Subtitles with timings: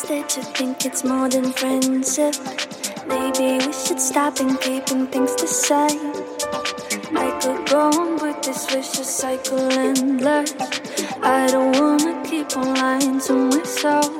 [0.00, 2.34] started to think it's more than friendship.
[3.06, 6.12] Maybe we should stop and keeping things the same.
[7.14, 10.54] I could go on with this vicious cycle endless.
[11.22, 14.19] I don't wanna keep on lying to myself.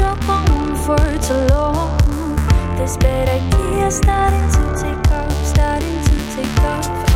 [0.00, 0.96] Go on for
[1.26, 1.96] too long.
[2.78, 7.09] This bad idea starting to take off, starting to take off.